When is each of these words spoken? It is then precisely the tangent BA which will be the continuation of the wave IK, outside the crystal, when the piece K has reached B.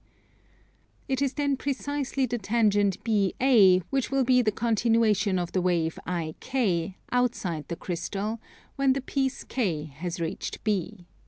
It 1.07 1.21
is 1.21 1.35
then 1.35 1.55
precisely 1.57 2.25
the 2.25 2.39
tangent 2.39 2.97
BA 3.03 3.83
which 3.91 4.09
will 4.09 4.23
be 4.23 4.41
the 4.41 4.51
continuation 4.51 5.37
of 5.37 5.51
the 5.51 5.61
wave 5.61 5.99
IK, 6.07 6.95
outside 7.11 7.67
the 7.67 7.75
crystal, 7.75 8.39
when 8.77 8.93
the 8.93 9.01
piece 9.01 9.43
K 9.43 9.83
has 9.97 10.19
reached 10.19 10.63
B. 10.63 11.05